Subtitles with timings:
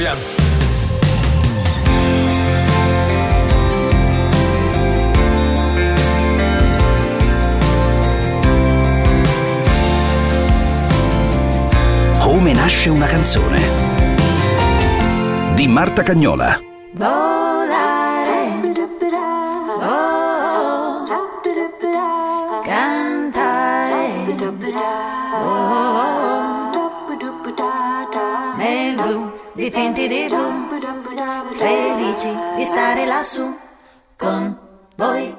[0.00, 0.38] proviamo.
[12.18, 13.58] Come nasce una canzone
[15.54, 16.58] di Marta Cagnola.
[29.60, 33.54] Blu, dipinti di blu, felici di stare lassù
[34.16, 34.58] con
[34.96, 35.29] voi.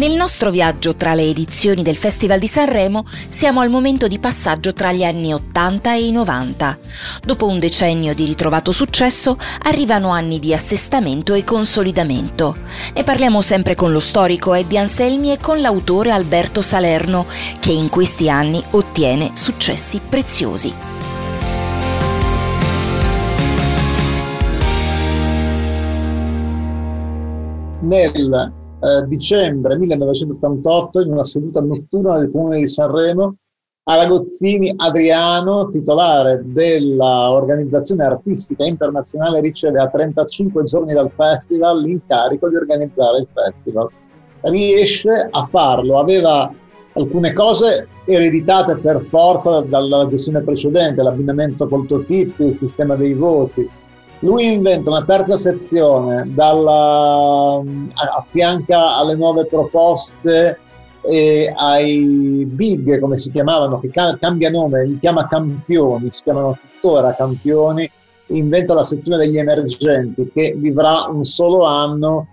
[0.00, 4.72] Nel nostro viaggio tra le edizioni del Festival di Sanremo siamo al momento di passaggio
[4.72, 6.78] tra gli anni 80 e i 90.
[7.22, 12.56] Dopo un decennio di ritrovato successo arrivano anni di assestamento e consolidamento.
[12.94, 17.26] Ne parliamo sempre con lo storico Eddie Anselmi e con l'autore Alberto Salerno,
[17.58, 20.72] che in questi anni ottiene successi preziosi.
[27.82, 28.12] Nel
[28.80, 33.36] eh, dicembre 1988 in una seduta notturna del Comune di Sanremo
[33.90, 43.18] Aragozzini Adriano, titolare dell'organizzazione artistica internazionale, riceve a 35 giorni dal festival l'incarico di organizzare
[43.18, 43.88] il festival.
[44.42, 46.52] Riesce a farlo, aveva
[46.92, 53.68] alcune cose ereditate per forza dalla gestione precedente, l'abbinamento col Totipi, il sistema dei voti,
[54.20, 57.62] lui inventa una terza sezione, dalla,
[58.16, 60.58] affianca alle nuove proposte
[61.02, 67.14] e ai big, come si chiamavano, che cambia nome, li chiama campioni, si chiamano tuttora
[67.14, 67.90] campioni,
[68.26, 72.26] inventa la sezione degli emergenti che vivrà un solo anno,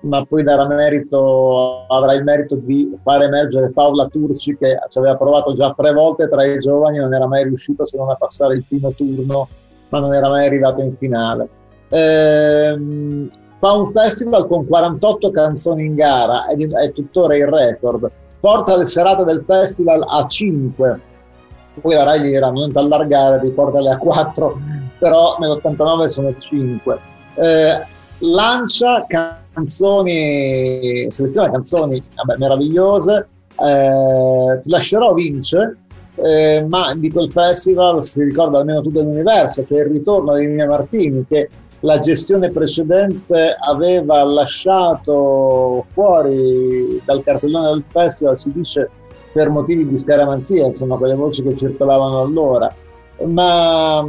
[0.00, 5.16] ma poi darà merito, avrà il merito di far emergere Paola Turci che ci aveva
[5.16, 8.54] provato già tre volte tra i giovani, non era mai riuscito se non a passare
[8.54, 9.48] il primo turno
[9.88, 11.48] ma non era mai arrivato in finale.
[11.88, 18.10] Ehm, fa un festival con 48 canzoni in gara, è, è tuttora il record.
[18.40, 21.00] Porta le serate del festival a 5,
[21.80, 24.58] poi la Rai gli era non allargare, riportale a 4,
[24.98, 26.98] però nell'89 sono 5.
[27.34, 27.86] Eh,
[28.18, 33.28] lancia canzoni, seleziona canzoni vabbè, meravigliose,
[33.60, 35.76] eh, Ti lascerò vince,
[36.16, 40.46] eh, ma di quel festival si ricorda almeno tutto l'universo, che è il ritorno di
[40.46, 41.48] Mia Martini, che
[41.80, 48.88] la gestione precedente aveva lasciato fuori dal cartellone del festival, si dice
[49.32, 52.72] per motivi di scaramanzia, insomma, quelle voci che circolavano allora,
[53.26, 54.06] ma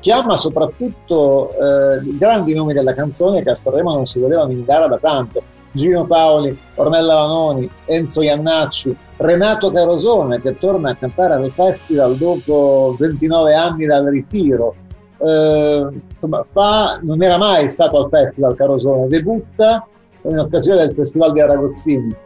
[0.00, 4.86] chiama soprattutto eh, grandi nomi della canzone che a Sanremo non si vedevano in gara
[4.86, 5.42] da tanto.
[5.74, 12.94] Gino Paoli, Ornella Vanoni, Enzo Iannacci, Renato Carosone che torna a cantare al festival dopo
[12.96, 14.74] 29 anni dal ritiro.
[15.18, 15.88] Eh,
[16.52, 19.86] fa, non era mai stato al festival Carosone, debutta
[20.22, 22.16] in occasione del festival di Aragozzini.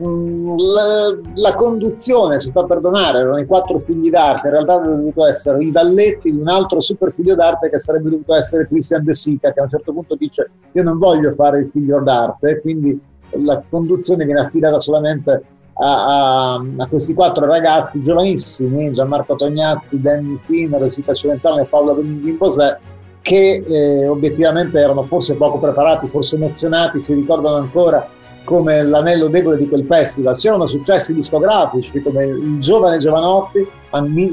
[0.00, 5.26] La, la, conduzione si fa perdonare, erano i quattro figli d'arte, in realtà avrebbero dovuto
[5.26, 9.12] essere i Valletti di un altro super figlio d'arte che sarebbe dovuto essere Christian De
[9.12, 12.96] Sica, che a un certo punto dice io non voglio fare il figlio d'arte, quindi
[13.32, 15.42] la conduzione viene affidata solamente
[15.74, 22.00] a, a, a, questi quattro ragazzi giovanissimi, Gianmarco Tognazzi, Danny Quinn, Rosita Celentano e Paolo
[22.02, 22.78] Bosè,
[23.20, 28.08] che eh, obiettivamente erano forse poco preparati, forse emozionati, si ricordano ancora
[28.48, 30.34] come l'anello debole di quel festival.
[30.34, 33.68] C'erano successi discografici come il giovane Giovanotti,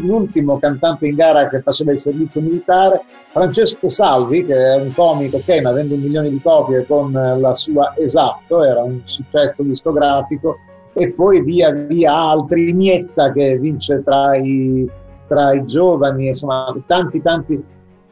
[0.04, 5.42] l'ultimo cantante in gara che faceva il servizio militare, Francesco Salvi, che è un comico
[5.44, 10.60] che ma vende un milione di copie con la sua Esatto, era un successo discografico,
[10.94, 14.90] e poi via via altri, Mietta che vince tra i,
[15.28, 17.62] tra i giovani, insomma tanti tanti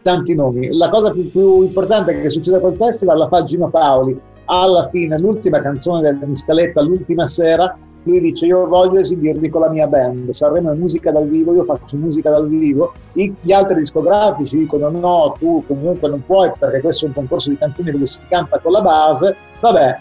[0.02, 0.75] tanti nomi.
[0.75, 4.87] La cosa più, più importante che succede a quel festival la fa Gino Paoli, alla
[4.89, 9.87] fine l'ultima canzone della scaletta, l'ultima sera, lui dice io voglio esibirmi con la mia
[9.87, 14.90] band, Sanremo è musica dal vivo, io faccio musica dal vivo, gli altri discografici dicono
[14.90, 18.59] no, tu comunque non puoi perché questo è un concorso di canzoni dove si canta
[18.59, 19.99] con la base, vabbè,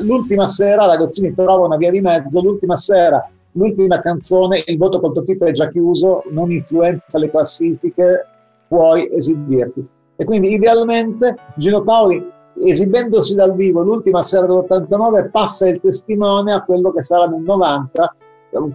[0.00, 5.12] l'ultima sera Ragozzini trova una via di mezzo, l'ultima sera, l'ultima canzone, il voto col
[5.12, 8.26] tuo tipo è già chiuso, non influenza le classifiche,
[8.68, 9.86] puoi esibirti.
[10.16, 16.62] E quindi idealmente Gino Paoli esibendosi dal vivo l'ultima sera dell'89 passa il testimone a
[16.62, 18.16] quello che sarà nel 90,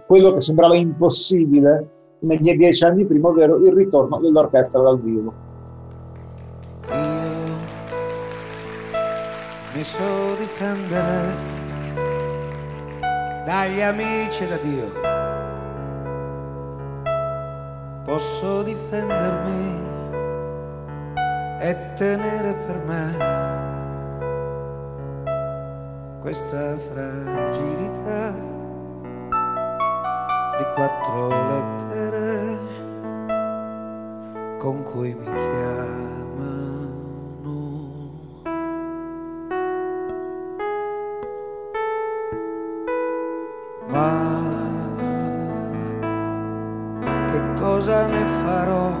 [0.06, 1.88] quello che sembrava impossibile
[2.20, 5.32] negli dieci anni prima, ovvero il ritorno dell'orchestra dal vivo.
[6.90, 7.52] Io
[9.74, 11.52] mi so difendere
[13.44, 15.14] dagli amici da Dio.
[18.04, 19.92] posso difendermi
[21.60, 23.73] e tenere per me
[26.24, 28.32] questa fragilità
[30.56, 32.58] di quattro lettere
[34.56, 36.88] con cui mi chiamano.
[43.88, 44.32] Ma
[47.30, 48.96] che cosa ne farò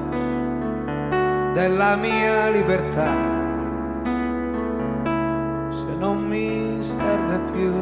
[1.54, 3.33] della mia libertà
[7.34, 7.72] serve più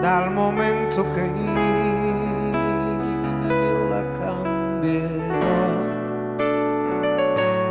[0.00, 2.48] dal momento che io
[3.88, 5.90] la cambierò.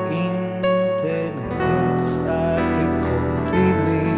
[0.09, 0.59] In
[1.01, 4.15] tenerezza che continui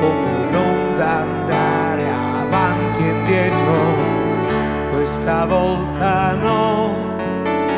[0.00, 2.04] come un'onda andare
[2.42, 4.12] avanti e dietro.
[4.92, 6.92] Questa volta no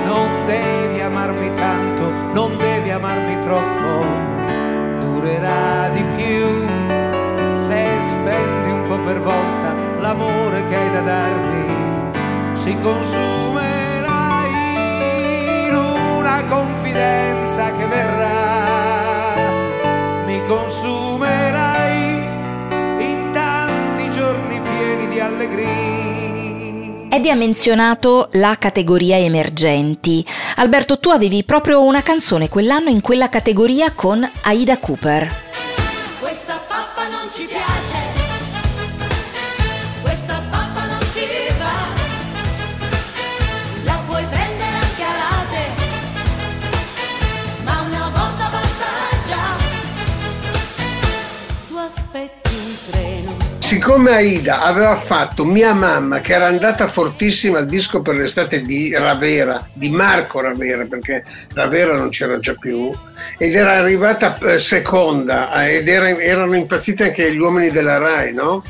[0.06, 4.15] non devi amarmi tanto non devi amarmi troppo
[9.26, 14.44] volta l'amore che hai da darmi si consumerà
[15.66, 19.34] in una confidenza che verrà
[20.26, 22.24] mi consumerai
[23.00, 25.94] in tanti giorni pieni di allegria
[27.08, 30.24] Eddie ha menzionato la categoria emergenti.
[30.56, 35.45] Alberto, tu avevi proprio una canzone quell'anno in quella categoria con Aida Cooper.
[53.66, 58.94] Siccome Aida aveva fatto Mia mamma, che era andata fortissima al disco per l'estate di
[58.94, 62.92] Ravera, di Marco Ravera, perché Ravera non c'era già più,
[63.36, 68.32] ed era arrivata eh, seconda, eh, ed era- erano impazziti anche gli uomini della RAI,
[68.32, 68.62] no?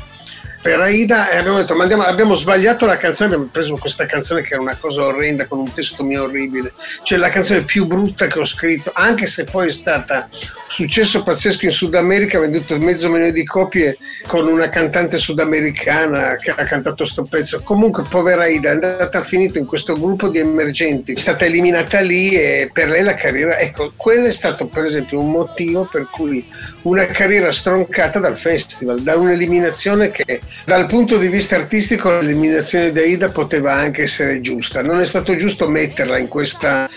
[0.67, 4.41] Per Aida e abbiamo detto, ma andiamo- abbiamo sbagliato la canzone, abbiamo preso questa canzone
[4.41, 6.73] che era una cosa orrenda, con un testo mio orribile,
[7.03, 10.27] cioè la canzone più brutta che ho scritto, anche se poi è stata
[10.67, 13.97] successo pazzesco in Sud America, ha venduto mezzo milione di copie
[14.27, 17.61] con una cantante sudamericana che ha cantato sto pezzo.
[17.61, 22.31] Comunque, povera Ida, è andata finita in questo gruppo di emergenti, è stata eliminata lì
[22.31, 26.45] e per lei la carriera, ecco, quello è stato per esempio un motivo per cui
[26.81, 32.99] una carriera stroncata dal festival, da un'eliminazione che dal punto di vista artistico l'eliminazione di
[32.99, 34.81] Aida poteva anche essere giusta.
[34.81, 36.89] Non è stato giusto metterla in questa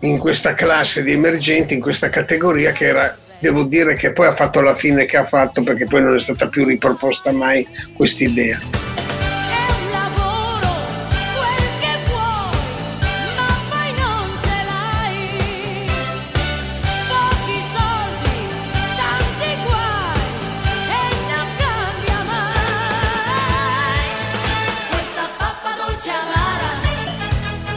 [0.00, 4.34] in questa classe di emergenti, in questa categoria che era, devo dire che poi ha
[4.34, 8.85] fatto la fine che ha fatto perché poi non è stata più riproposta mai quest'idea.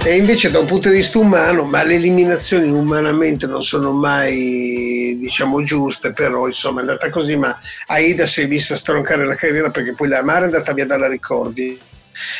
[0.01, 5.17] E invece da un punto di vista umano, ma le eliminazioni umanamente non sono mai,
[5.19, 9.69] diciamo, giuste, però insomma è andata così, ma Aida si è vista stroncare la carriera
[9.69, 11.79] perché poi la Mara è andata via dalla Ricordi.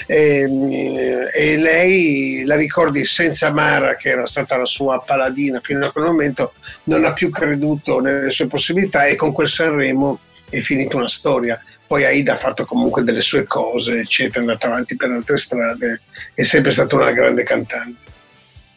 [0.08, 5.92] E, e lei la ricordi senza Mara che era stata la sua paladina fino a
[5.92, 6.52] quel momento
[6.86, 11.62] non ha più creduto nelle sue possibilità e con quel Sanremo è finita una storia
[11.90, 16.02] poi Aida ha fatto comunque delle sue cose eccetera è andata avanti per altre strade
[16.36, 18.12] è sempre stata una grande cantante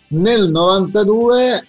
[0.09, 1.63] Nel 92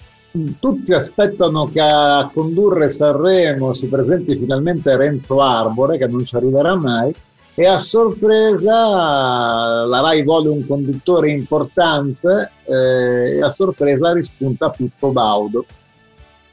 [0.60, 6.76] tutti aspettano che a condurre Sanremo si presenti finalmente Renzo Arbore, che non ci arriverà
[6.76, 7.14] mai,
[7.56, 15.10] e a sorpresa la Rai vuole un conduttore importante eh, e a sorpresa rispunta Pippo
[15.10, 15.66] Baudo.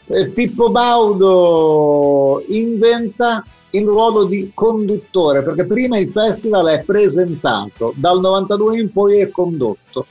[0.07, 8.21] E Pippo Baudo inventa il ruolo di conduttore, perché prima il festival è presentato, dal
[8.21, 10.07] 92 in poi è condotto.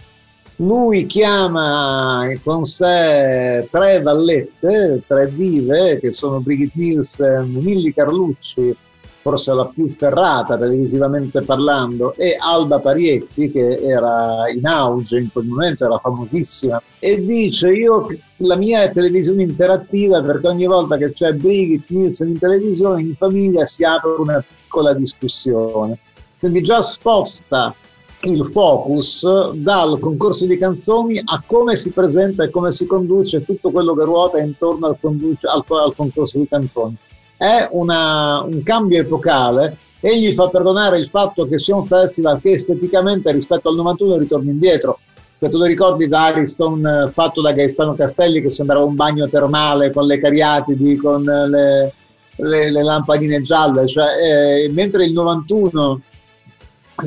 [0.58, 8.75] Lui chiama con sé tre vallette, tre dive, che sono Brigitte Nielsen, Milli Carlucci,
[9.22, 15.46] forse la più ferrata televisivamente parlando, e Alba Parietti, che era in auge in quel
[15.46, 18.08] momento, era famosissima, e dice io
[18.39, 23.15] la mia è televisione interattiva perché ogni volta che c'è Brigitte Nielsen in televisione, in
[23.15, 25.98] famiglia si apre una piccola discussione.
[26.39, 27.75] Quindi già sposta
[28.22, 33.72] il focus dal concorso di canzoni a come si presenta e come si conduce tutto
[33.72, 36.96] quello che ruota intorno al, conduce, al, al concorso di canzoni.
[37.36, 42.39] È una, un cambio epocale e gli fa perdonare il fatto che sia un festival
[42.41, 45.00] che esteticamente rispetto al 91 ritorna indietro.
[45.39, 49.89] Se tu ti ricordi l'Ariston eh, fatto da Gaetano Castelli che sembrava un bagno termale
[49.89, 51.93] con le cariatidi, con le,
[52.36, 56.01] le, le lampadine gialle, cioè, eh, mentre il 91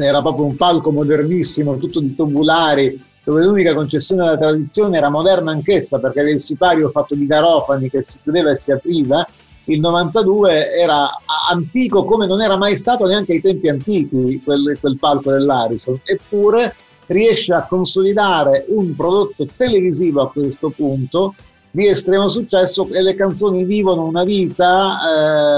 [0.00, 5.50] era proprio un palco modernissimo, tutto di tubulari, dove l'unica concessione della tradizione era moderna
[5.50, 9.26] anch'essa perché aveva il sipario fatto di garofani che si chiudeva e si apriva,
[9.66, 11.08] il 92 era
[11.50, 16.74] antico come non era mai stato neanche ai tempi antichi quel, quel palco dell'Arison, eppure
[17.06, 21.34] riesce a consolidare un prodotto televisivo a questo punto
[21.70, 24.98] di estremo successo e le canzoni vivono una vita,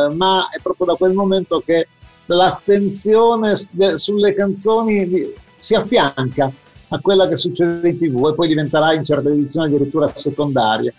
[0.09, 1.89] eh, ma è proprio da quel momento che
[2.27, 3.55] l'attenzione
[3.97, 6.51] sulle canzoni si affianca
[6.89, 10.93] a quella che succede in tv e poi diventerà in certe edizioni addirittura secondaria.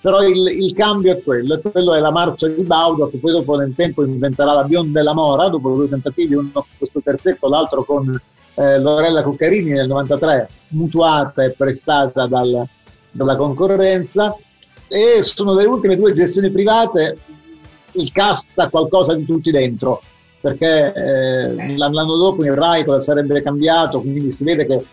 [0.00, 3.32] Però il, il cambio è quello, e quello è la marcia di Baudo che poi
[3.32, 7.48] dopo nel tempo inventerà la Bionda della Mora, dopo due tentativi, uno con questo terzetto,
[7.48, 8.20] l'altro con
[8.56, 12.66] eh, Lorella Cuccarini nel 93, mutuata e prestata dal,
[13.10, 14.36] dalla concorrenza,
[14.88, 17.18] e sono le ultime due gestioni private,
[17.92, 20.02] il cast ha qualcosa di tutti dentro,
[20.40, 24.84] perché eh, l'anno dopo il RAI cosa sarebbe cambiato, quindi si vede che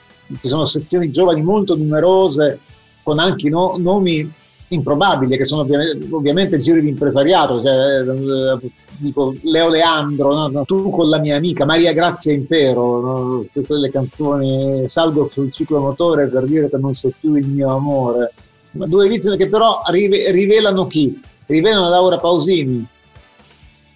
[0.41, 2.59] ci sono sezioni giovani molto numerose
[3.03, 4.31] con anche no, nomi
[4.69, 10.65] improbabili che sono ovviamente, ovviamente giri di impresariato cioè, eh, dico Leo Leandro no?
[10.65, 13.45] tu con la mia amica Maria Grazia Impero no?
[13.65, 18.33] quelle canzoni salgo sul ciclomotore per dire che non sei più il mio amore
[18.71, 21.19] due edizioni che però rivelano chi?
[21.45, 22.87] rivelano Laura Pausini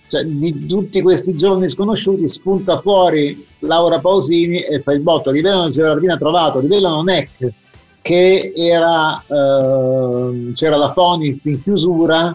[0.07, 5.67] cioè, di tutti questi giovani sconosciuti spunta fuori Laura Pausini e fa il botto, rivelano
[5.69, 7.51] Gerardina Trovato, rivelano Neck
[8.07, 12.33] che era, eh, c'era la Fonit in chiusura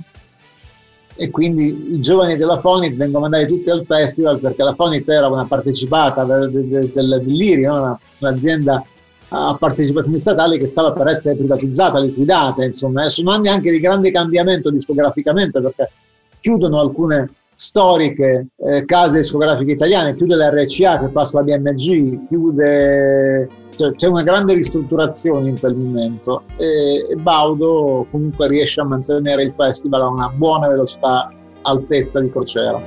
[1.14, 5.29] e quindi i giovani della Fonit vengono mandati tutti al festival perché la Fonit era
[5.29, 7.99] una partecipata del, del, del, dell'Iri, no?
[8.19, 8.85] un'azienda
[9.29, 14.11] a partecipazioni statali che stava per essere privatizzata, liquidata, insomma, sono anni anche di grande
[14.11, 15.91] cambiamento discograficamente perché
[16.38, 23.95] chiudono alcune storiche eh, case discografiche italiane, chiude l'RCA che passa la BMG, chiude, cioè,
[23.95, 30.02] c'è una grande ristrutturazione in quel momento e, Baudo comunque riesce a mantenere il festival
[30.02, 32.81] a una buona velocità, altezza di crociera.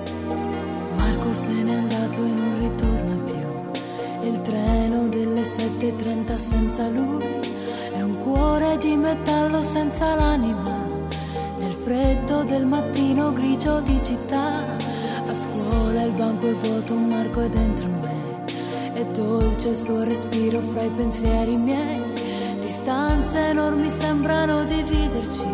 [0.98, 7.24] Marco se n'è andato e non ritorna più, il treno delle 7.30 senza lui
[7.94, 10.76] è un cuore di metallo senza l'anima
[11.86, 14.64] freddo del mattino grigio di città.
[15.28, 18.15] A scuola il banco è vuoto, marco è dentro me.
[18.96, 22.02] È dolce il suo respiro fra i pensieri miei.
[22.62, 25.46] Distanze enormi sembrano dividerci,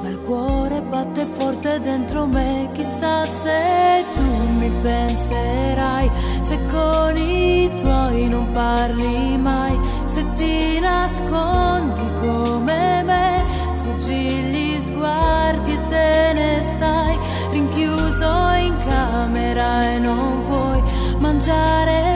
[0.00, 2.68] ma il cuore batte forte dentro me.
[2.72, 4.20] Chissà se tu
[4.58, 13.44] mi penserai, se con i tuoi non parli mai, se ti nascondi come me,
[13.74, 14.14] sfuggi
[14.50, 17.16] gli sguardi e te ne stai
[17.52, 18.26] rinchiuso
[18.58, 20.82] in camera e non vuoi
[21.20, 22.15] mangiare,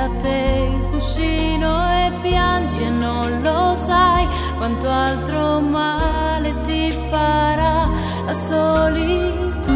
[0.00, 4.26] a te il cuscino e piangi e non lo sai
[4.56, 7.88] quanto altro male ti farà
[8.24, 9.68] la solitudine.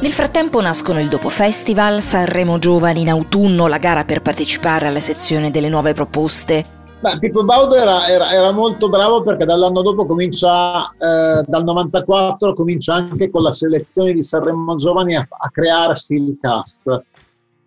[0.00, 5.00] Nel frattempo nascono il Dopo Festival, Sanremo Giovani in autunno, la gara per partecipare alla
[5.00, 10.04] sezione delle nuove proposte Beh, Pippo Baudo era, era, era, molto bravo perché dall'anno dopo
[10.04, 16.14] comincia, eh, dal 94, comincia anche con la selezione di Sanremo Giovani a, a crearsi
[16.14, 17.04] il cast.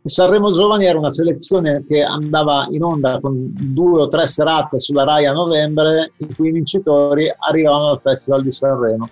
[0.03, 5.03] Sanremo Giovani era una selezione che andava in onda con due o tre serate sulla
[5.03, 9.10] RAI a novembre, in cui i vincitori arrivavano al Festival di Sanremo.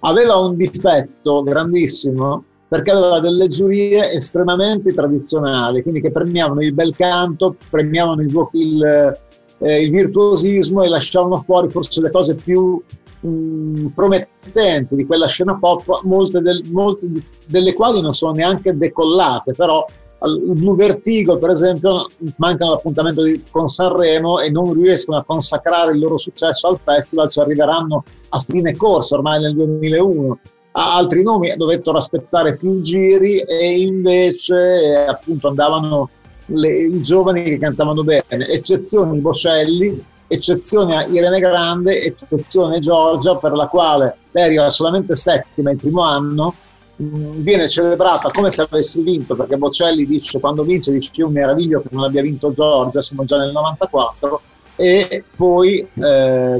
[0.00, 6.96] Aveva un difetto grandissimo perché aveva delle giurie estremamente tradizionali, quindi che premiavano il bel
[6.96, 9.20] canto, premiavano il, il
[9.62, 12.82] eh, il virtuosismo e lasciavano fuori forse le cose più
[13.20, 17.08] mh, mm, promettenti di quella scena pop, molte, del, molte
[17.46, 19.86] delle quali non sono neanche decollate, però
[20.24, 25.92] il Blue Vertigo per esempio mancano l'appuntamento di, con Sanremo e non riescono a consacrare
[25.92, 30.38] il loro successo al festival, ci arriveranno a fine corso ormai nel 2001
[30.72, 36.08] altri nomi dovettero aspettare più giri e invece appunto andavano
[36.46, 43.66] le, i giovani che cantavano bene, eccezioni Bocelli, eccezione Irene Grande, eccezione Giorgia, per la
[43.66, 46.54] quale lei arriva solamente settima il primo anno,
[47.02, 51.80] viene celebrata come se avesse vinto, perché Bocelli dice quando vince dice è un meraviglio
[51.80, 54.40] che non abbia vinto Giorgia, siamo già nel 94,
[54.76, 55.86] e poi eh,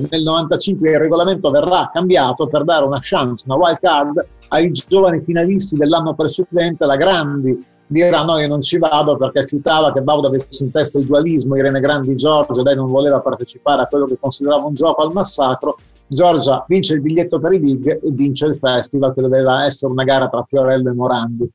[0.09, 5.23] nel 95 il regolamento verrà cambiato per dare una chance, una wild card ai giovani
[5.25, 10.29] finalisti dell'anno precedente, la Grandi dirà no io non ci vado perché fiutava che Baudo
[10.29, 14.17] avesse in testa il dualismo Irene Grandi Giorgia lei non voleva partecipare a quello che
[14.19, 15.77] considerava un gioco al massacro
[16.13, 20.05] Giorgia vince il biglietto per i big e vince il festival che doveva essere una
[20.05, 21.51] gara tra Fiorello e Morandi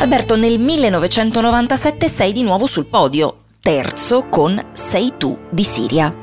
[0.00, 6.14] Alberto nel 1997 sei di nuovo sul podio, terzo con Sei tu di Siria.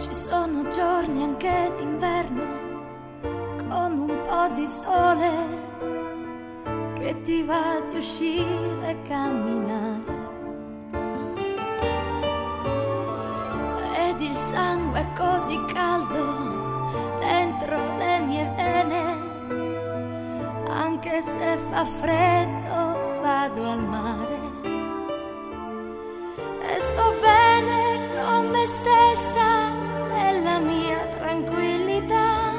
[0.00, 2.42] Ci sono giorni anche d'inverno
[3.68, 5.30] con un po' di sole
[6.98, 10.16] che ti va di uscire e camminare.
[14.08, 19.02] Ed il sangue è così caldo dentro le mie vene,
[20.70, 23.17] anche se fa freddo
[23.48, 24.38] vado al mare.
[26.70, 29.70] E sto bene con me stessa
[30.08, 32.52] nella mia tranquillità.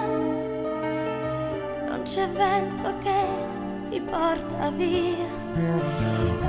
[1.89, 3.21] Non c'è vento che
[3.89, 5.27] mi porta via.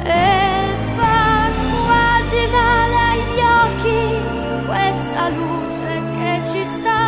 [0.05, 0.65] E
[0.97, 1.49] fa
[1.85, 4.01] quasi male agli occhi
[4.67, 7.03] questa luce che ci sta.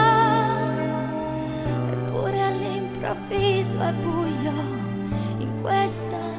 [1.92, 4.52] Eppure all'improvviso è buio
[5.38, 6.31] in questa.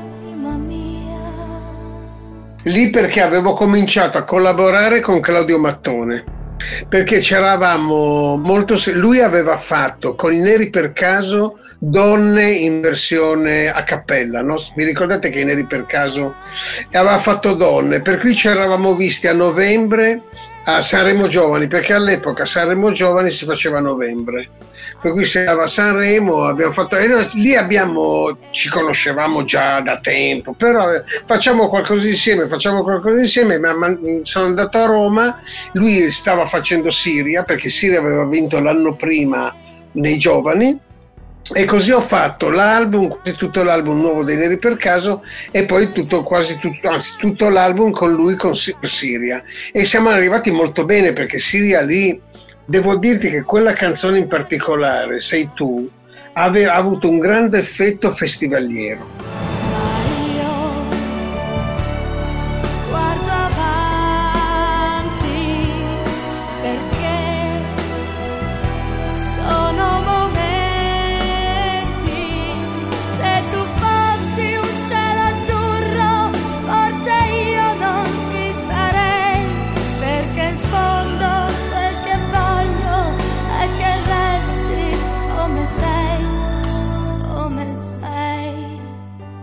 [2.64, 6.24] Lì perché avevo cominciato a collaborare con Claudio Mattone.
[6.88, 8.78] Perché c'eravamo molto.
[8.94, 14.56] Lui aveva fatto con i Neri per caso donne in versione a cappella, no?
[14.76, 16.36] Vi ricordate che i Neri per caso
[16.94, 18.00] aveva fatto donne?
[18.00, 20.22] Per cui ci eravamo visti a novembre
[20.66, 24.50] a Sanremo Giovani, perché all'epoca Sanremo Giovani si faceva a novembre.
[25.02, 26.98] Per cui si andava a Sanremo, abbiamo fatto.
[26.98, 32.82] E noi lì abbiamo, ci conoscevamo già da tempo, però eh, facciamo qualcosa insieme, facciamo
[32.82, 33.60] qualcosa insieme.
[33.60, 35.38] Ma, ma- sono andato a Roma,
[35.74, 39.54] lui stava facendo Siria, perché Siria aveva vinto l'anno prima
[39.94, 40.80] nei giovani.
[41.52, 46.24] E così ho fatto l'album, tutto l'album nuovo dei Neri per caso e poi tutto,
[46.24, 49.42] quasi tutto, anzi tutto l'album con lui con Si- Siria.
[49.74, 52.20] E siamo arrivati molto bene perché Siria lì,
[52.66, 55.90] devo dirti che quella canzone in particolare, Sei tu,
[56.34, 59.63] ha avuto un grande effetto festivaliero.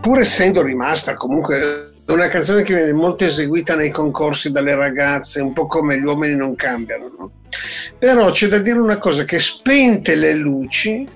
[0.01, 5.53] Pur essendo rimasta comunque una canzone che viene molto eseguita nei concorsi dalle ragazze, un
[5.53, 7.31] po' come gli uomini non cambiano, no?
[7.97, 11.07] Però c'è da dire una cosa, che spente le luci,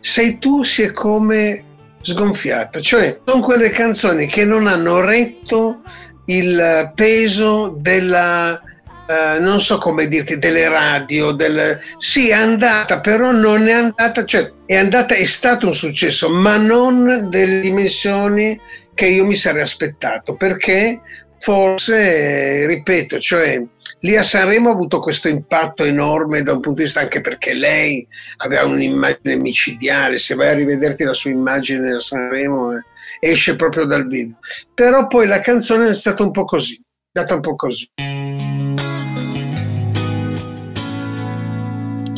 [0.00, 1.64] sei tu si è come
[2.00, 5.82] sgonfiata, cioè sono quelle canzoni che non hanno retto
[6.26, 8.60] il peso della,
[9.08, 11.80] eh, non so come dirti, delle radio, del...
[11.96, 16.58] sì è andata, però non è andata, cioè è andata, è stato un successo, ma
[16.58, 18.60] non delle dimensioni
[18.92, 21.00] che io mi sarei aspettato, perché
[21.38, 23.62] forse, ripeto, cioè
[24.00, 27.54] lì a Sanremo ha avuto questo impatto enorme da un punto di vista anche perché
[27.54, 28.06] lei
[28.38, 32.82] aveva un'immagine micidiale, se vai a rivederti la sua immagine a Sanremo eh,
[33.20, 34.38] esce proprio dal video.
[34.74, 36.78] Però poi la canzone è stata un po' così,
[37.10, 37.88] data un po' così.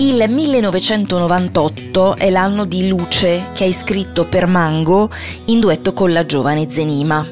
[0.01, 5.11] Il 1998 è l'anno di Luce che hai scritto per Mango
[5.45, 7.23] in duetto con la giovane Zenima.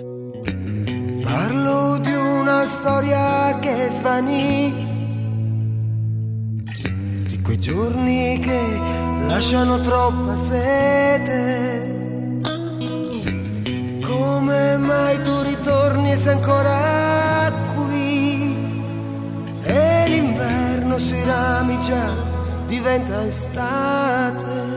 [1.23, 4.87] Parlo di una storia che svanì,
[7.27, 8.61] di quei giorni che
[9.27, 11.97] lasciano troppa sete,
[14.07, 14.59] come
[16.17, 18.57] sei ancora qui
[19.63, 22.28] e l'inverno sui rami già
[22.69, 24.68] diventa estate.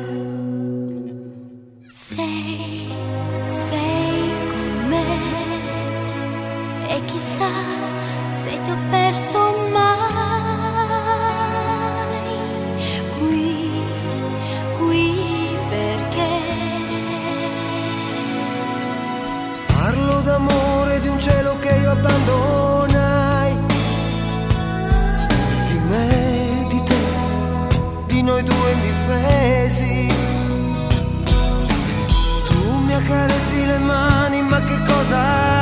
[33.71, 35.60] Le mani, ma che cosa?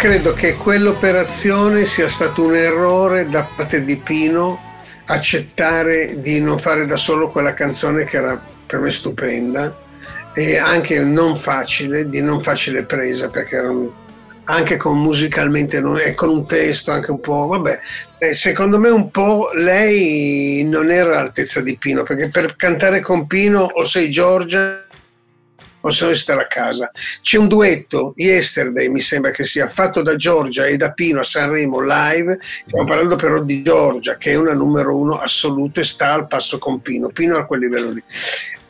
[0.00, 4.58] Credo che quell'operazione sia stato un errore da parte di Pino
[5.04, 9.78] accettare di non fare da solo quella canzone che era per me stupenda
[10.32, 13.90] e anche non facile, di non facile presa perché era un-
[14.44, 17.80] anche con musicalmente non- e con un testo anche un po' vabbè
[18.20, 23.26] eh, secondo me un po' lei non era all'altezza di Pino perché per cantare con
[23.26, 24.82] Pino o sei Giorgia
[25.80, 26.90] o se no stare a casa.
[27.22, 31.24] C'è un duetto, Yesterday mi sembra che sia fatto da Giorgia e da Pino a
[31.24, 36.12] Sanremo live, stiamo parlando però di Giorgia che è una numero uno assoluto e sta
[36.12, 38.02] al passo con Pino, Pino a quel livello lì.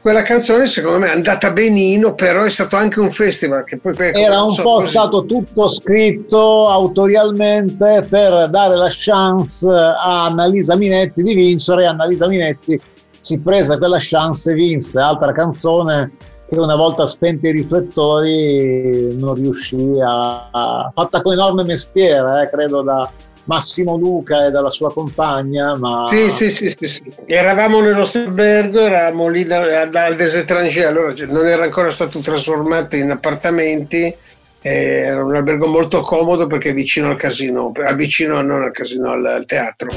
[0.01, 3.95] Quella canzone secondo me è andata benino, però è stato anche un festival che poi...
[3.99, 10.75] Era un so, po' così- stato tutto scritto autorialmente per dare la chance a Annalisa
[10.77, 11.85] Minetti di vincere.
[11.85, 12.81] Annalisa Minetti
[13.19, 14.99] si prese quella chance e vinse.
[15.01, 16.13] Altra canzone
[16.51, 22.51] che una volta spenti i riflettori non riuscì a, a- fatta con enorme mestiere, eh,
[22.51, 23.09] credo da
[23.45, 27.03] Massimo Luca e dalla sua compagna, ma Sì, sì, sì, sì, sì.
[27.27, 32.19] Eravamo nello stesso albergo, eravamo lì al des étrangers, allora cioè, non era ancora stato
[32.19, 34.13] trasformato in appartamenti,
[34.61, 39.13] eh, era un albergo molto comodo perché è vicino al casino, vicino non al casino,
[39.13, 39.89] al, al teatro.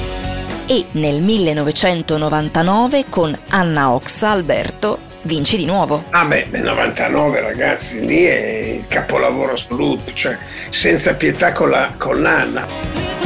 [0.67, 6.05] E nel 1999 con Anna Oxa Alberto vinci di nuovo.
[6.12, 10.38] Ah beh, beh, 99 ragazzi, lì è il capolavoro assoluto, cioè
[10.69, 13.22] senza pietà con, la, con l'Anna.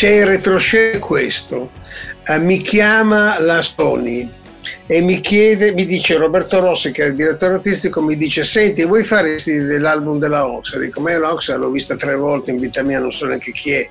[0.00, 1.72] C'è il retroscena questo.
[2.26, 4.26] Eh, mi chiama la Sony
[4.86, 8.82] e mi chiede, mi dice Roberto Rossi, che è il direttore artistico, mi dice: Senti,
[8.86, 10.78] vuoi fare dell'album della Oxa?
[10.78, 13.52] Dico, ma io la Oxa l'ho vista tre volte in vita mia, non so neanche
[13.52, 13.90] chi è.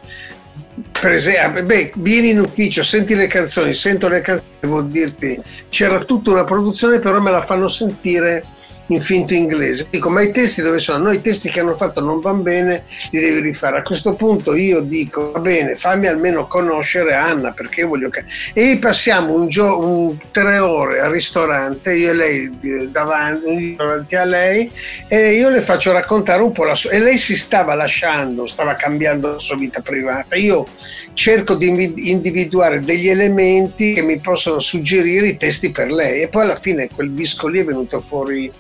[0.89, 5.99] Prese- ah, beh, vieni in ufficio, senti le canzoni, sento le canzoni, devo dirti, c'era
[5.99, 8.43] tutta una produzione, però me la fanno sentire
[8.89, 9.87] in finto inglese.
[9.89, 11.05] Dico, ma i testi dove sono?
[11.05, 13.79] No, i testi che hanno fatto non vanno bene, li devi rifare.
[13.79, 18.25] A questo punto io dico, va bene, fammi almeno conoscere Anna, perché io voglio che...
[18.53, 24.25] E passiamo un gio- un- tre ore al ristorante, io e lei davanti, davanti a
[24.25, 24.71] lei,
[25.07, 26.91] e io le faccio raccontare un po' la sua...
[26.91, 30.35] E lei si stava lasciando, stava cambiando la sua vita privata.
[30.35, 30.67] Io
[31.13, 36.21] cerco di individuare degli elementi che mi possono suggerire i testi per lei.
[36.21, 38.51] E poi alla fine quel disco lì è venuto fuori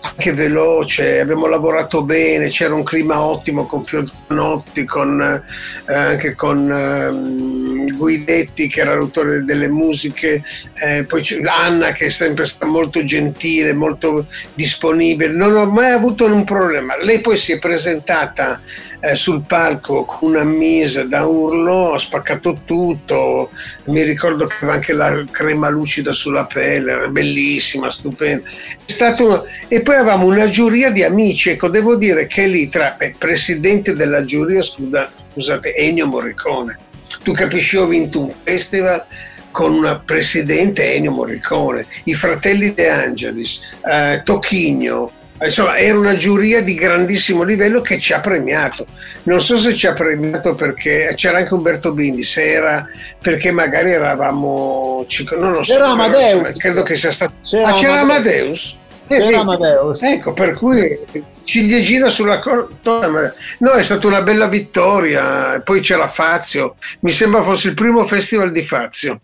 [0.00, 6.70] anche veloce, abbiamo lavorato bene, c'era un clima ottimo con Fiozzanotti, con, eh, anche con
[6.70, 10.42] ehm, Guidetti che era l'autore delle musiche,
[10.74, 16.24] eh, poi Anna che è sempre stata molto gentile, molto disponibile, non ho mai avuto
[16.26, 16.96] un problema.
[17.02, 18.60] Lei poi si è presentata
[19.00, 23.50] eh, sul palco con una mise da urlo, ha spaccato tutto,
[23.84, 28.48] mi ricordo che aveva anche la crema lucida sulla pelle, era bellissima, stupenda.
[28.84, 33.14] Stato, e poi avevamo una giuria di amici, ecco, devo dire che lì tra beh,
[33.18, 36.78] presidente della giuria, scusa, scusate, Ennio Morricone,
[37.22, 39.04] tu capisci, ho vinto un festival
[39.50, 46.62] con una presidente Ennio Morricone, i fratelli De Angelis, eh, Tocchigno, Insomma, era una giuria
[46.62, 48.86] di grandissimo livello che ci ha premiato.
[49.24, 52.86] Non so se ci ha premiato perché c'era anche Umberto Bindi, se era
[53.20, 55.06] perché magari eravamo.
[55.38, 55.72] Non lo so.
[55.72, 56.58] C'era Amadeus.
[56.58, 57.34] Credo che sia stato.
[57.42, 58.76] C'era ah, c'era Amadeus.
[59.06, 60.02] C'era Amadeus.
[60.02, 60.98] Ecco, per cui
[61.44, 63.32] ciliegina sulla corda.
[63.58, 65.60] No, è stata una bella vittoria.
[65.60, 66.74] Poi c'era Fazio.
[67.00, 69.20] Mi sembra fosse il primo festival di Fazio.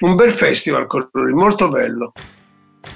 [0.00, 2.12] Un bel festival con lui, molto bello.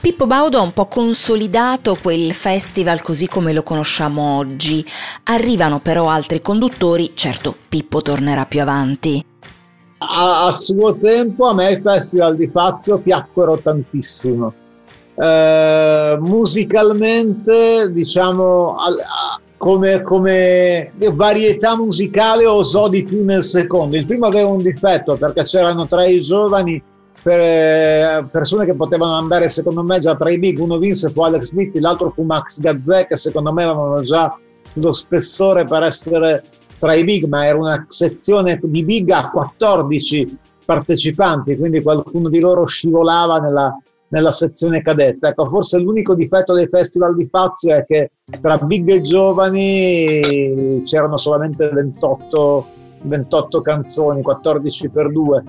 [0.00, 4.84] Pippo Baudo ha un po' consolidato quel festival così come lo conosciamo oggi.
[5.24, 9.24] Arrivano però altri conduttori, certo Pippo tornerà più avanti.
[9.98, 14.52] A, a suo tempo a me i festival di Fazio piacquero tantissimo.
[15.14, 23.96] Eh, musicalmente, diciamo, al- a- come, come varietà musicale osò di più nel secondo.
[23.96, 26.82] Il primo aveva un difetto perché c'erano tra i giovani
[27.22, 30.58] per- persone che potevano andare secondo me già tra i big.
[30.58, 34.36] Uno vinse fu Alex Smith, l'altro fu Max Gazzè che secondo me avevano già
[34.74, 36.42] lo spessore per essere
[36.78, 42.40] tra i big, ma era una sezione di big a 14 partecipanti, quindi qualcuno di
[42.40, 43.76] loro scivolava nella,
[44.08, 45.28] nella sezione cadetta.
[45.28, 51.16] Ecco, forse l'unico difetto dei festival di Fazio è che tra big e giovani c'erano
[51.16, 52.66] solamente 28,
[53.02, 55.42] 28 canzoni, 14 per 2.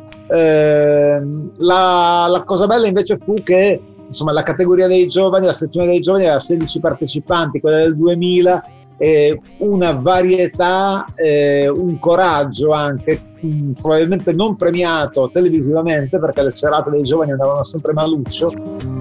[1.57, 5.99] la, la cosa bella invece fu che insomma, la categoria dei giovani, la sezione dei
[5.99, 8.63] giovani aveva 16 partecipanti, quella del 2000
[8.97, 16.89] eh, una varietà, eh, un coraggio anche, mh, probabilmente non premiato televisivamente perché le serate
[16.89, 18.51] dei giovani andavano sempre maluccio.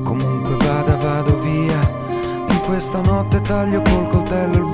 [0.02, 1.78] Comunque vada, vado via.
[2.48, 4.71] In questa notte taglio col coltello il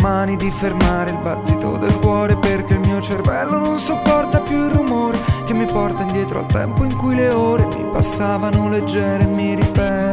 [0.00, 4.70] mani di fermare il battito del cuore perché il mio cervello non sopporta più il
[4.70, 9.26] rumore che mi porta indietro al tempo in cui le ore mi passavano leggere e
[9.26, 10.05] mi riperdo.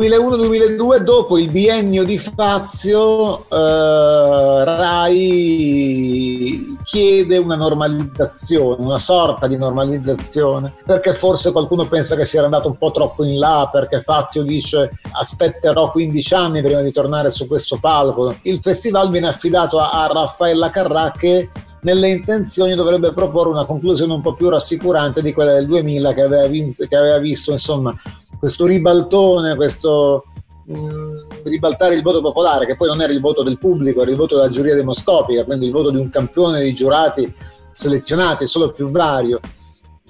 [0.00, 5.98] 2001-2002, dopo il biennio di Fazio, eh, Rai
[6.84, 12.78] chiede una normalizzazione, una sorta di normalizzazione, perché forse qualcuno pensa che sia andato un
[12.78, 17.76] po' troppo in là, perché Fazio dice aspetterò 15 anni prima di tornare su questo
[17.78, 18.34] palco.
[18.44, 21.50] Il festival viene affidato a, a Raffaella Carrà che
[21.82, 26.22] nelle intenzioni dovrebbe proporre una conclusione un po' più rassicurante di quella del 2000 che
[26.22, 27.94] aveva, vinto- che aveva visto insomma
[28.40, 30.24] questo ribaltone, questo
[30.64, 34.16] mh, ribaltare il voto popolare, che poi non era il voto del pubblico, era il
[34.16, 37.32] voto della giuria demoscopica, quindi il voto di un campione di giurati
[37.70, 39.40] selezionati, solo più vario.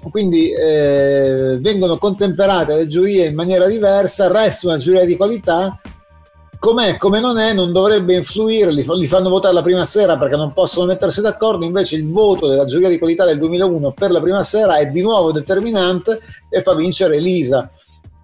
[0.09, 5.79] Quindi eh, vengono contemperate le giurie in maniera diversa, resta una giuria di qualità,
[6.57, 10.35] com'è, come non è, non dovrebbe influire, li, li fanno votare la prima sera perché
[10.35, 14.21] non possono mettersi d'accordo, invece il voto della giuria di qualità del 2001 per la
[14.21, 17.69] prima sera è di nuovo determinante e fa vincere Elisa.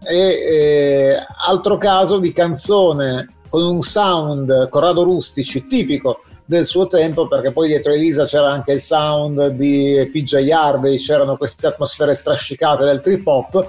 [0.06, 7.28] E, eh, altro caso di canzone con un sound Corrado Rustici tipico del suo tempo
[7.28, 12.86] perché poi dietro Elisa c'era anche il sound di PJ Harvey c'erano queste atmosfere strascicate
[12.86, 13.66] del trip hop.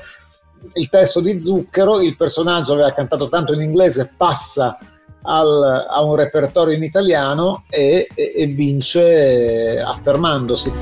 [0.75, 4.77] Il testo di Zucchero il personaggio aveva cantato tanto in inglese passa
[5.23, 10.73] al- a un repertorio in italiano e, e- e vince affermandosi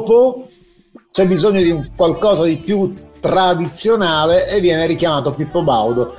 [0.00, 0.48] dopo
[1.12, 6.14] c'è bisogno di qualcosa di più tradizionale e viene richiamato Pippo Baudo.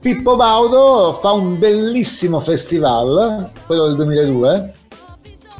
[0.00, 4.74] Pippo Baudo fa un bellissimo festival, quello del 2002,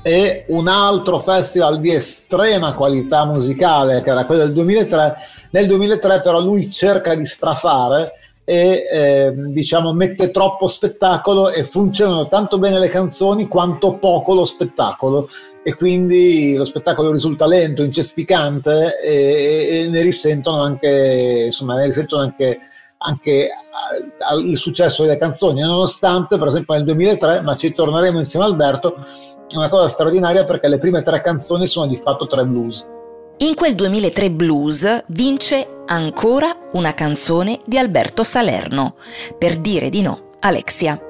[0.02, 5.16] e un altro festival di estrema qualità musicale, che era quello del 2003.
[5.50, 8.12] Nel 2003 però lui cerca di strafare
[8.44, 14.46] e eh, diciamo mette troppo spettacolo e funzionano tanto bene le canzoni quanto poco lo
[14.46, 15.28] spettacolo
[15.68, 22.22] e quindi lo spettacolo risulta lento, incespicante e, e ne risentono anche insomma ne risentono
[22.22, 22.58] anche,
[22.96, 23.50] anche
[24.46, 28.96] il successo delle canzoni nonostante per esempio nel 2003 ma ci torneremo insieme a Alberto
[29.46, 32.86] è una cosa straordinaria perché le prime tre canzoni sono di fatto tre blues
[33.40, 38.96] in quel 2003 blues vince ancora una canzone di Alberto Salerno,
[39.38, 41.00] per dire di no Alexia.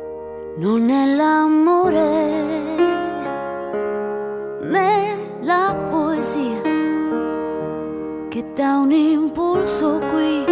[0.59, 2.88] Non è l'amore
[4.61, 6.63] né la poesia
[8.29, 10.45] che dà un impulso qui,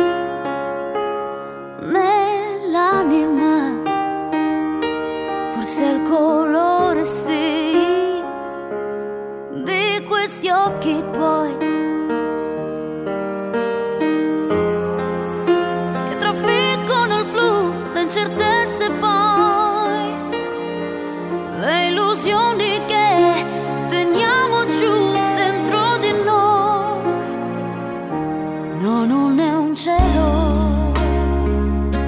[1.83, 3.83] né l'anima,
[5.51, 8.23] forse il colore sì
[9.64, 11.65] di questi occhi tuoi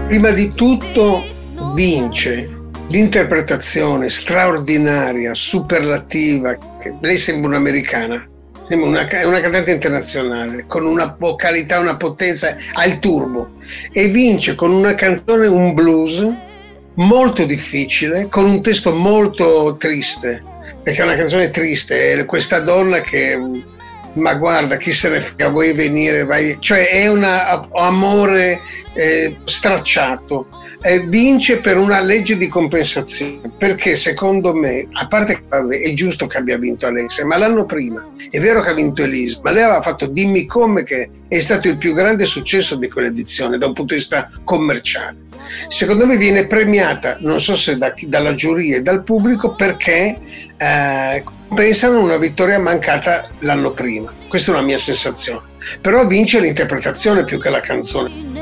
[0.08, 1.22] Prima di tutto
[1.74, 2.48] vince
[2.88, 8.26] l'interpretazione straordinaria, superlativa, che lei sembra un'americana,
[8.66, 13.50] sembra una, una cantante internazionale, con una vocalità, una potenza al turbo
[13.92, 16.26] e vince con una canzone, un blues
[16.94, 20.42] molto difficile, con un testo molto triste,
[20.82, 23.38] perché è una canzone triste, è questa donna che
[24.18, 26.57] ma guarda chi se ne frega vuoi venire vai.
[26.61, 28.61] Cioè è un amore
[28.94, 30.48] eh, stracciato
[30.83, 36.26] eh, vince per una legge di compensazione perché secondo me a parte che è giusto
[36.26, 39.62] che abbia vinto Alexia ma l'anno prima è vero che ha vinto Elisa ma lei
[39.62, 43.72] aveva fatto Dimmi come che è stato il più grande successo di quell'edizione da un
[43.72, 45.26] punto di vista commerciale.
[45.68, 50.18] Secondo me viene premiata, non so se da, dalla giuria e dal pubblico, perché
[50.57, 54.12] eh, pensano una vittoria mancata l'anno prima.
[54.28, 55.40] Questa è una mia sensazione.
[55.80, 58.38] Però vince l'interpretazione più che la canzone.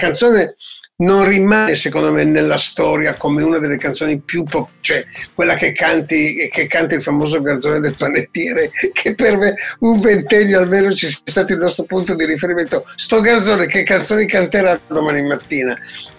[0.00, 0.56] Canzone
[1.00, 5.72] non rimane secondo me nella storia come una delle canzoni più pop, cioè quella che
[5.72, 11.08] canti che canta il famoso garzone del panettiere che per me un ventennio almeno ci
[11.08, 12.84] sia stato il nostro punto di riferimento.
[12.96, 15.78] Sto garzone che canzoni canterà domani mattina?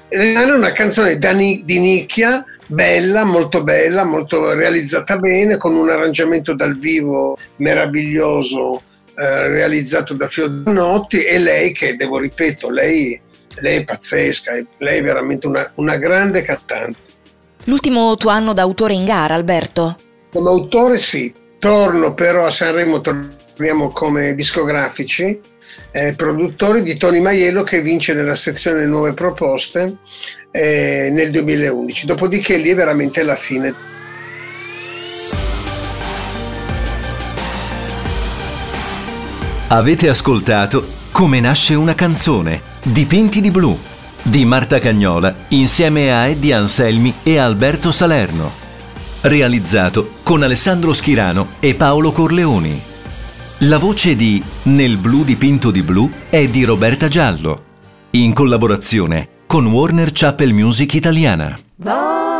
[0.10, 6.78] Rimane una canzone di nicchia bella, molto bella, molto realizzata bene con un arrangiamento dal
[6.78, 8.82] vivo meraviglioso
[9.15, 15.04] eh, realizzato da Fiordanotti e lei che devo ripeto lei lei è pazzesca, lei è
[15.04, 16.97] veramente una, una grande cantante.
[17.66, 19.97] L'ultimo tuo anno da autore in gara, Alberto?
[20.32, 25.39] Come autore sì, torno però a Sanremo, torniamo come discografici,
[25.91, 29.97] eh, produttori di Tony Maiello che vince nella sezione Nuove Proposte
[30.49, 32.06] eh, nel 2011.
[32.08, 33.89] Dopodiché lì è veramente la fine.
[39.68, 43.78] Avete ascoltato Come nasce una canzone Dipinti di blu
[44.24, 48.52] di Marta Cagnola insieme a Eddie Anselmi e Alberto Salerno.
[49.22, 52.82] Realizzato con Alessandro Schirano e Paolo Corleoni.
[53.60, 57.64] La voce di Nel blu dipinto di blu è di Roberta Giallo,
[58.12, 61.56] in collaborazione con Warner Chapel Music Italiana.
[61.76, 62.31] Volare,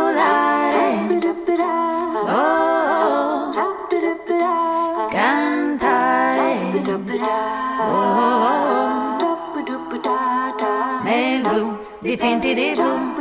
[12.02, 13.14] blu dipinti di blu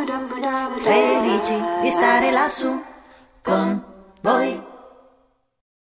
[0.77, 2.81] felici di stare lassù
[3.41, 3.83] con
[4.21, 4.70] voi.